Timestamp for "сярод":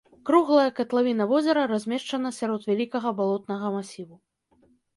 2.39-2.61